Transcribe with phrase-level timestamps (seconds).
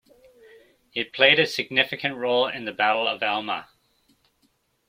[0.95, 3.67] It played a significant role in the Battle of Alma.